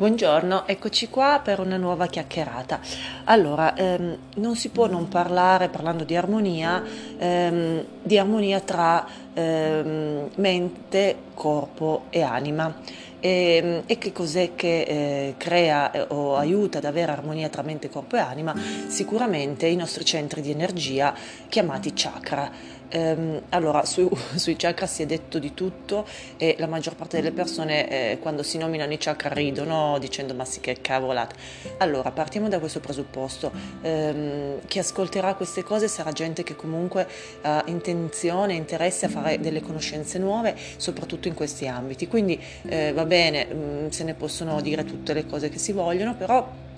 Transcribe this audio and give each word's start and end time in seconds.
Buongiorno, 0.00 0.66
eccoci 0.66 1.10
qua 1.10 1.42
per 1.44 1.60
una 1.60 1.76
nuova 1.76 2.06
chiacchierata. 2.06 2.80
Allora, 3.24 3.74
ehm, 3.74 4.16
non 4.36 4.56
si 4.56 4.70
può 4.70 4.86
non 4.86 5.08
parlare, 5.08 5.68
parlando 5.68 6.04
di 6.04 6.16
armonia, 6.16 6.82
ehm, 7.18 7.84
di 8.02 8.16
armonia 8.16 8.60
tra 8.60 9.06
ehm, 9.34 10.30
mente, 10.36 11.16
corpo 11.34 12.04
e 12.08 12.22
anima. 12.22 12.74
E, 13.20 13.82
e 13.84 13.98
che 13.98 14.12
cos'è 14.12 14.54
che 14.54 14.80
eh, 14.80 15.34
crea 15.36 15.90
eh, 15.90 16.06
o 16.08 16.36
aiuta 16.36 16.78
ad 16.78 16.86
avere 16.86 17.12
armonia 17.12 17.50
tra 17.50 17.60
mente, 17.60 17.90
corpo 17.90 18.16
e 18.16 18.20
anima? 18.20 18.54
Sicuramente 18.86 19.66
i 19.66 19.76
nostri 19.76 20.06
centri 20.06 20.40
di 20.40 20.50
energia 20.50 21.12
chiamati 21.50 21.92
chakra. 21.94 22.50
Um, 22.92 23.40
allora, 23.50 23.84
su, 23.84 24.10
sui 24.34 24.56
chakra 24.56 24.86
si 24.86 25.02
è 25.02 25.06
detto 25.06 25.38
di 25.38 25.54
tutto 25.54 26.06
e 26.36 26.56
la 26.58 26.66
maggior 26.66 26.96
parte 26.96 27.16
delle 27.16 27.32
persone 27.32 27.88
eh, 27.88 28.18
quando 28.18 28.42
si 28.42 28.58
nominano 28.58 28.92
i 28.92 28.98
chakra 28.98 29.32
ridono 29.32 29.98
dicendo 29.98 30.34
ma 30.34 30.44
sì 30.44 30.60
che 30.60 30.78
cavolata. 30.80 31.34
Allora, 31.78 32.10
partiamo 32.10 32.48
da 32.48 32.58
questo 32.58 32.80
presupposto. 32.80 33.52
Um, 33.82 34.60
chi 34.66 34.78
ascolterà 34.78 35.34
queste 35.34 35.62
cose 35.62 35.88
sarà 35.88 36.12
gente 36.12 36.42
che 36.42 36.56
comunque 36.56 37.06
ha 37.42 37.62
intenzione, 37.66 38.54
interesse 38.54 39.06
a 39.06 39.08
fare 39.08 39.40
delle 39.40 39.60
conoscenze 39.60 40.18
nuove, 40.18 40.56
soprattutto 40.76 41.28
in 41.28 41.34
questi 41.34 41.66
ambiti. 41.66 42.08
Quindi 42.08 42.40
eh, 42.68 42.92
va 42.92 43.04
bene, 43.04 43.46
mh, 43.46 43.54
mm, 43.54 43.88
se 43.88 44.04
ne 44.04 44.14
possono 44.14 44.60
dire 44.60 44.84
tutte 44.84 45.12
le 45.12 45.26
cose 45.26 45.48
che 45.48 45.58
si 45.58 45.72
vogliono, 45.72 46.14
però 46.14 46.68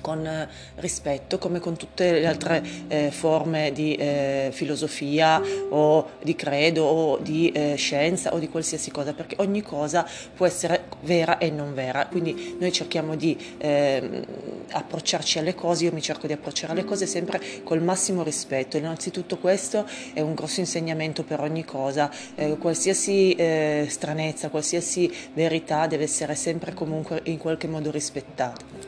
con 0.00 0.24
eh, 0.26 0.48
rispetto 0.76 1.38
come 1.38 1.58
con 1.60 1.76
tutte 1.76 2.12
le 2.12 2.26
altre 2.26 2.62
eh, 2.88 3.10
forme 3.10 3.72
di 3.72 3.94
eh, 3.94 4.50
filosofia 4.52 5.40
o 5.70 6.10
di 6.22 6.34
credo 6.34 6.84
o 6.84 7.18
di 7.18 7.50
eh, 7.52 7.74
scienza 7.76 8.32
o 8.32 8.38
di 8.38 8.48
qualsiasi 8.48 8.90
cosa 8.90 9.12
perché 9.12 9.36
ogni 9.38 9.62
cosa 9.62 10.06
può 10.34 10.46
essere 10.46 10.84
vera 11.02 11.38
e 11.38 11.50
non 11.50 11.74
vera. 11.74 12.06
Quindi 12.06 12.56
noi 12.58 12.72
cerchiamo 12.72 13.16
di 13.16 13.36
ehm, 13.58 14.24
approcciarci 14.70 15.38
alle 15.38 15.54
cose 15.54 15.84
io 15.84 15.92
mi 15.92 16.02
cerco 16.02 16.26
di 16.26 16.32
approcciare 16.32 16.72
alle 16.72 16.84
cose 16.84 17.06
sempre 17.06 17.40
col 17.64 17.82
massimo 17.82 18.22
rispetto. 18.22 18.76
Innanzitutto 18.76 19.38
questo 19.38 19.86
è 20.12 20.20
un 20.20 20.34
grosso 20.34 20.60
insegnamento 20.60 21.22
per 21.22 21.40
ogni 21.40 21.64
cosa 21.64 22.10
eh, 22.34 22.56
qualsiasi 22.58 23.34
eh, 23.34 23.86
stranezza 23.88 24.48
qualsiasi 24.48 25.12
verità 25.34 25.86
deve 25.86 26.04
essere 26.04 26.34
sempre 26.34 26.74
comunque 26.74 27.20
in 27.24 27.38
qualche 27.38 27.66
modo 27.66 27.90
rispettata 27.90 28.79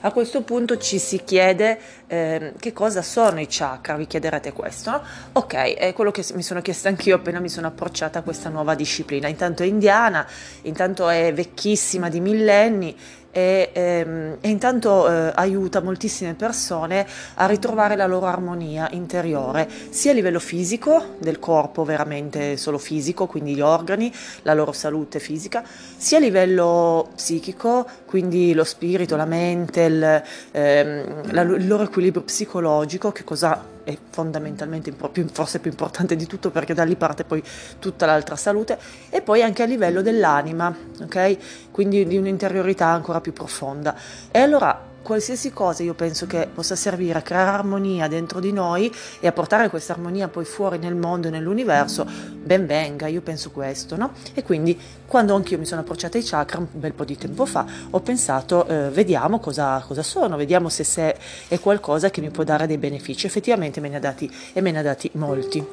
a 0.00 0.12
questo 0.12 0.42
punto 0.42 0.76
ci 0.78 0.98
si 0.98 1.22
chiede 1.24 1.78
eh, 2.06 2.52
che 2.58 2.72
cosa 2.72 3.02
sono 3.02 3.40
i 3.40 3.46
chakra, 3.48 3.96
vi 3.96 4.06
chiederete 4.06 4.52
questo, 4.52 4.90
no? 4.90 5.02
Ok, 5.32 5.54
è 5.54 5.92
quello 5.92 6.10
che 6.10 6.24
mi 6.34 6.42
sono 6.42 6.62
chiesta 6.62 6.88
anch'io 6.88 7.16
appena 7.16 7.40
mi 7.40 7.48
sono 7.48 7.66
approcciata 7.66 8.20
a 8.20 8.22
questa 8.22 8.48
nuova 8.48 8.74
disciplina. 8.74 9.28
Intanto 9.28 9.62
è 9.62 9.66
indiana, 9.66 10.26
intanto 10.62 11.08
è 11.08 11.32
vecchissima 11.32 12.08
di 12.08 12.20
millenni 12.20 12.96
e, 13.30 13.70
ehm, 13.72 14.36
e 14.40 14.48
intanto 14.48 15.08
eh, 15.08 15.32
aiuta 15.34 15.80
moltissime 15.80 16.34
persone 16.34 17.06
a 17.34 17.46
ritrovare 17.46 17.96
la 17.96 18.06
loro 18.06 18.26
armonia 18.26 18.88
interiore, 18.92 19.68
sia 19.90 20.10
a 20.10 20.14
livello 20.14 20.40
fisico, 20.40 21.16
del 21.18 21.38
corpo 21.38 21.84
veramente 21.84 22.56
solo 22.56 22.78
fisico, 22.78 23.26
quindi 23.26 23.54
gli 23.54 23.60
organi, 23.60 24.12
la 24.42 24.54
loro 24.54 24.72
salute 24.72 25.18
fisica, 25.18 25.62
sia 25.96 26.18
a 26.18 26.20
livello 26.20 27.10
psichico, 27.14 27.86
quindi 28.06 28.54
lo 28.54 28.64
spirito, 28.64 29.16
la 29.16 29.26
mente, 29.26 29.82
il, 29.82 30.22
ehm, 30.52 31.32
la, 31.32 31.42
il 31.42 31.66
loro 31.66 31.84
equilibrio 31.84 32.22
psicologico, 32.22 33.12
che 33.12 33.24
cosa 33.24 33.76
è 33.88 33.96
fondamentalmente 34.10 34.92
forse 35.32 35.60
più 35.60 35.70
importante 35.70 36.14
di 36.14 36.26
tutto 36.26 36.50
perché 36.50 36.74
da 36.74 36.84
lì 36.84 36.94
parte 36.94 37.24
poi 37.24 37.42
tutta 37.78 38.04
l'altra 38.04 38.36
salute 38.36 38.78
e 39.08 39.22
poi 39.22 39.42
anche 39.42 39.62
a 39.62 39.66
livello 39.66 40.02
dell'anima, 40.02 40.74
ok? 41.00 41.70
Quindi 41.70 42.06
di 42.06 42.18
un'interiorità 42.18 42.86
ancora 42.86 43.22
più 43.22 43.32
profonda. 43.32 43.96
E 44.30 44.40
allora 44.40 44.87
qualsiasi 45.08 45.54
cosa 45.54 45.82
io 45.82 45.94
penso 45.94 46.26
che 46.26 46.50
possa 46.52 46.76
servire 46.76 47.18
a 47.18 47.22
creare 47.22 47.48
armonia 47.48 48.08
dentro 48.08 48.40
di 48.40 48.52
noi 48.52 48.94
e 49.20 49.26
a 49.26 49.32
portare 49.32 49.70
questa 49.70 49.94
armonia 49.94 50.28
poi 50.28 50.44
fuori 50.44 50.76
nel 50.76 50.94
mondo 50.94 51.28
e 51.28 51.30
nell'universo, 51.30 52.06
ben 52.34 52.66
venga, 52.66 53.06
io 53.06 53.22
penso 53.22 53.50
questo, 53.50 53.96
no? 53.96 54.12
E 54.34 54.42
quindi 54.42 54.78
quando 55.06 55.34
anch'io 55.34 55.56
mi 55.56 55.64
sono 55.64 55.80
approcciata 55.80 56.18
ai 56.18 56.24
chakra 56.24 56.58
un 56.58 56.66
bel 56.72 56.92
po' 56.92 57.06
di 57.06 57.16
tempo 57.16 57.46
fa, 57.46 57.64
ho 57.88 58.00
pensato, 58.00 58.66
eh, 58.66 58.90
vediamo 58.90 59.38
cosa, 59.40 59.82
cosa, 59.86 60.02
sono, 60.02 60.36
vediamo 60.36 60.68
se, 60.68 60.84
se 60.84 61.16
è 61.48 61.58
qualcosa 61.58 62.10
che 62.10 62.20
mi 62.20 62.28
può 62.28 62.44
dare 62.44 62.66
dei 62.66 62.76
benefici. 62.76 63.24
Effettivamente 63.24 63.80
me 63.80 63.88
ne 63.88 63.96
ha 63.96 64.00
dati 64.00 64.30
e 64.52 64.60
me 64.60 64.72
ne 64.72 64.80
ha 64.80 64.82
dati 64.82 65.10
molti 65.14 65.66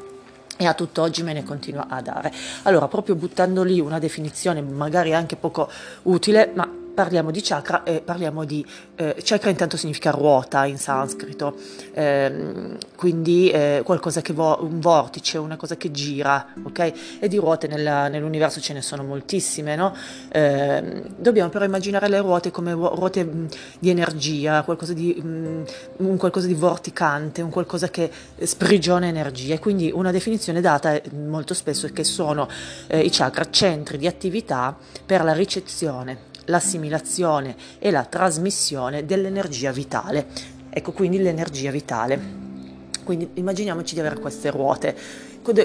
e 0.56 0.66
a 0.66 0.74
tutt'oggi 0.74 1.24
me 1.24 1.34
ne 1.34 1.44
continua 1.44 1.88
a 1.90 2.02
dare. 2.02 2.32
Allora, 2.64 2.88
proprio 2.88 3.16
buttando 3.16 3.64
lì 3.64 3.82
una 3.82 4.00
definizione 4.00 4.62
magari 4.62 5.14
anche 5.14 5.36
poco 5.36 5.70
utile, 6.04 6.52
ma 6.54 6.84
parliamo 6.96 7.30
di 7.30 7.42
chakra 7.42 7.84
e 7.84 8.02
parliamo 8.02 8.46
di 8.46 8.66
eh, 8.96 9.18
chakra 9.22 9.50
intanto 9.50 9.78
significa 9.78 10.12
ruota 10.12 10.66
in 10.66 10.78
sanscrito. 10.80 11.56
Eh, 11.94 12.78
quindi 12.96 13.50
eh, 13.50 13.82
qualcosa 13.84 14.22
che 14.22 14.34
vo- 14.34 14.58
un 14.62 14.80
vortice 14.80 15.38
una 15.38 15.58
cosa 15.58 15.76
che 15.76 15.92
gira 15.92 16.54
ok? 16.64 17.20
E 17.20 17.28
di 17.28 17.38
ruote 17.38 17.68
nella, 17.68 18.08
nell'universo 18.08 18.60
ce 18.60 18.74
ne 18.74 18.82
sono 18.82 19.04
moltissime 19.04 19.76
no? 19.76 19.96
Ehm, 20.30 21.04
dobbiamo 21.18 21.50
però 21.50 21.66
immaginare 21.66 22.08
le 22.08 22.20
ruote 22.20 22.50
come 22.50 22.72
ruote 22.72 23.24
mh, 23.24 23.48
di 23.80 23.90
energia 23.90 24.64
qualcosa 24.64 24.94
di, 24.94 25.14
mh, 25.14 25.64
un 25.98 26.18
qualcosa 26.18 26.48
di 26.48 26.54
vorticante 26.54 27.42
un 27.42 27.50
qualcosa 27.50 27.90
che 27.90 28.10
sprigiona 28.42 29.08
energia 29.08 29.54
e 29.56 29.60
quindi 29.60 29.92
una 29.94 30.12
definizione 30.12 30.62
data 30.62 30.94
eh, 30.94 31.04
molto 31.14 31.54
spesso 31.54 31.88
è 31.88 31.92
che 31.92 32.06
sono 32.06 32.48
eh, 32.88 33.02
i 33.02 33.10
chakra 33.12 33.50
centri 33.50 33.98
di 33.98 34.08
attività 34.08 34.76
per 35.06 35.24
la 35.24 35.34
ricezione 35.34 36.34
l'assimilazione 36.46 37.56
e 37.80 37.92
la 37.92 38.06
trasmissione 38.06 39.06
dell'energia 39.06 39.72
vitale. 39.72 40.28
Ecco 40.70 40.92
quindi 40.92 41.22
l'energia 41.22 41.72
vitale. 41.72 42.44
Quindi 43.04 43.30
immaginiamoci 43.36 43.94
di 43.94 44.00
avere 44.00 44.20
queste 44.20 44.50
ruote 44.50 44.98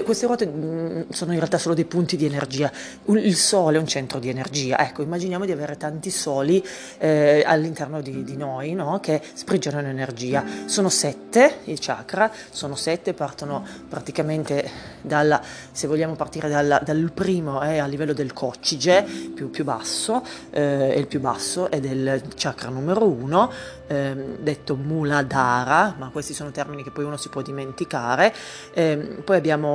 queste 0.03 0.25
ruote 0.25 0.45
mm, 0.47 1.09
sono 1.09 1.31
in 1.31 1.37
realtà 1.37 1.57
solo 1.57 1.73
dei 1.73 1.85
punti 1.85 2.17
di 2.17 2.25
energia. 2.25 2.71
Il 3.05 3.35
Sole 3.35 3.77
è 3.77 3.79
un 3.79 3.87
centro 3.87 4.19
di 4.19 4.29
energia. 4.29 4.77
Ecco, 4.79 5.01
immaginiamo 5.01 5.45
di 5.45 5.51
avere 5.51 5.77
tanti 5.77 6.09
soli 6.09 6.63
eh, 6.99 7.43
all'interno 7.45 8.01
di, 8.01 8.23
di 8.23 8.37
noi 8.37 8.73
no? 8.73 8.99
che 8.99 9.21
sprigionano 9.33 9.87
energia. 9.87 10.43
Sono 10.65 10.89
sette 10.89 11.59
i 11.65 11.77
chakra, 11.79 12.31
sono 12.51 12.75
sette, 12.75 13.13
partono 13.13 13.65
praticamente 13.89 14.69
dalla, 15.01 15.41
se 15.71 15.87
vogliamo 15.87 16.15
partire 16.15 16.49
dalla, 16.49 16.79
dal 16.83 17.11
primo 17.13 17.61
è 17.61 17.77
a 17.77 17.85
livello 17.85 18.13
del 18.13 18.33
coccige, 18.33 19.03
più, 19.33 19.49
più 19.49 19.63
basso, 19.63 20.23
eh, 20.51 20.93
il 20.97 21.07
più 21.07 21.19
basso 21.19 21.69
è 21.69 21.79
del 21.79 22.21
chakra 22.35 22.69
numero 22.69 23.05
uno, 23.07 23.51
eh, 23.87 24.15
detto 24.39 24.75
Muladhara, 24.75 25.95
ma 25.97 26.09
questi 26.09 26.33
sono 26.33 26.51
termini 26.51 26.83
che 26.83 26.91
poi 26.91 27.03
uno 27.03 27.17
si 27.17 27.29
può 27.29 27.41
dimenticare. 27.41 28.33
Ehm, 28.73 29.21
poi 29.23 29.37
abbiamo 29.37 29.70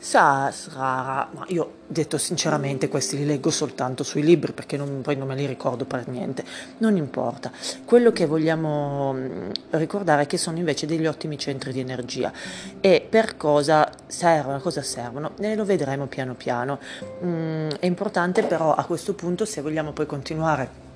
Sasrara, 0.00 1.28
ma 1.32 1.44
io 1.48 1.72
detto 1.88 2.18
sinceramente 2.18 2.88
questi 2.88 3.16
li 3.16 3.26
leggo 3.26 3.50
soltanto 3.50 4.04
sui 4.04 4.22
libri 4.22 4.52
perché 4.52 4.76
non, 4.76 5.00
poi 5.02 5.16
non 5.16 5.26
me 5.26 5.34
li 5.34 5.44
ricordo 5.44 5.84
per 5.86 6.06
niente, 6.06 6.44
non 6.78 6.96
importa. 6.96 7.50
Quello 7.84 8.12
che 8.12 8.26
vogliamo 8.26 9.12
mm, 9.12 9.50
ricordare 9.70 10.22
è 10.22 10.26
che 10.26 10.38
sono 10.38 10.58
invece 10.58 10.86
degli 10.86 11.06
ottimi 11.06 11.36
centri 11.36 11.72
di 11.72 11.80
energia 11.80 12.32
e 12.80 13.04
per 13.08 13.36
cosa 13.36 13.90
servono, 14.06 14.60
cosa 14.60 14.82
servono, 14.82 15.32
ne 15.38 15.56
lo 15.56 15.64
vedremo 15.64 16.06
piano 16.06 16.34
piano. 16.34 16.78
Mm, 17.24 17.70
è 17.80 17.86
importante 17.86 18.44
però 18.44 18.74
a 18.74 18.84
questo 18.84 19.14
punto 19.14 19.44
se 19.44 19.60
vogliamo 19.60 19.92
poi 19.92 20.06
continuare 20.06 20.87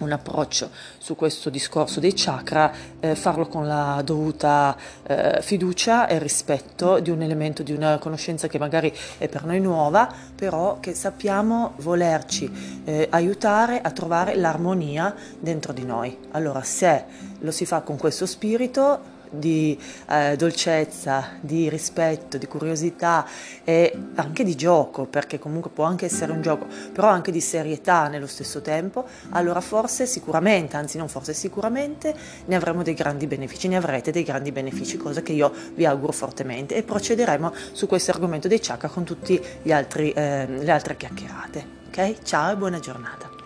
un 0.00 0.12
approccio 0.12 0.70
su 0.98 1.16
questo 1.16 1.50
discorso 1.50 2.00
dei 2.00 2.12
chakra, 2.14 2.72
eh, 3.00 3.14
farlo 3.14 3.46
con 3.46 3.66
la 3.66 4.00
dovuta 4.04 4.76
eh, 5.04 5.38
fiducia 5.42 6.06
e 6.06 6.18
rispetto 6.18 7.00
di 7.00 7.10
un 7.10 7.22
elemento, 7.22 7.62
di 7.62 7.72
una 7.72 7.98
conoscenza 7.98 8.48
che 8.48 8.58
magari 8.58 8.92
è 9.18 9.28
per 9.28 9.44
noi 9.44 9.60
nuova, 9.60 10.12
però 10.34 10.78
che 10.80 10.94
sappiamo 10.94 11.74
volerci 11.78 12.82
eh, 12.84 13.08
aiutare 13.10 13.80
a 13.80 13.90
trovare 13.90 14.34
l'armonia 14.34 15.14
dentro 15.38 15.72
di 15.72 15.84
noi. 15.84 16.16
Allora, 16.32 16.62
se 16.62 17.04
lo 17.38 17.50
si 17.50 17.66
fa 17.66 17.80
con 17.80 17.96
questo 17.96 18.26
spirito, 18.26 19.16
di 19.30 19.78
eh, 20.08 20.36
dolcezza, 20.36 21.36
di 21.40 21.68
rispetto, 21.68 22.38
di 22.38 22.46
curiosità 22.46 23.26
e 23.64 23.92
anche 24.14 24.44
di 24.44 24.54
gioco, 24.54 25.06
perché 25.06 25.38
comunque 25.38 25.70
può 25.70 25.84
anche 25.84 26.06
essere 26.06 26.32
un 26.32 26.42
gioco, 26.42 26.66
però 26.92 27.08
anche 27.08 27.30
di 27.30 27.40
serietà 27.40 28.08
nello 28.08 28.26
stesso 28.26 28.60
tempo, 28.60 29.06
allora 29.30 29.60
forse 29.60 30.06
sicuramente, 30.06 30.76
anzi 30.76 30.98
non 30.98 31.08
forse 31.08 31.32
sicuramente, 31.34 32.14
ne 32.46 32.56
avremo 32.56 32.82
dei 32.82 32.94
grandi 32.94 33.26
benefici, 33.26 33.68
ne 33.68 33.76
avrete 33.76 34.10
dei 34.10 34.22
grandi 34.22 34.52
benefici, 34.52 34.96
cosa 34.96 35.22
che 35.22 35.32
io 35.32 35.52
vi 35.74 35.84
auguro 35.84 36.12
fortemente 36.12 36.74
e 36.74 36.82
procederemo 36.82 37.52
su 37.72 37.86
questo 37.86 38.10
argomento 38.10 38.48
dei 38.48 38.60
chakra 38.60 38.88
con 38.88 39.04
tutte 39.04 39.60
eh, 39.62 40.46
le 40.46 40.70
altre 40.70 40.96
chiacchierate. 40.96 41.76
Ok? 41.88 42.22
Ciao 42.22 42.52
e 42.52 42.56
buona 42.56 42.78
giornata. 42.78 43.37